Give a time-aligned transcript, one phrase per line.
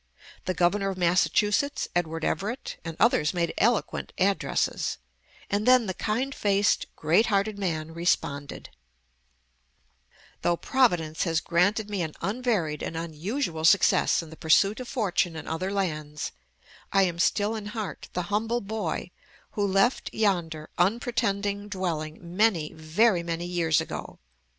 [0.45, 4.97] The Governor of Massachusetts, Edward Everett, and others made eloquent addresses,
[5.47, 8.71] and then the kind faced, great hearted man responded:
[10.41, 15.35] "Though Providence has granted me an unvaried and unusual success in the pursuit of fortune
[15.35, 16.31] in other lands,
[16.91, 19.11] I am still in heart the humble boy
[19.51, 24.17] who left yonder unpretending dwelling many, very many years ago....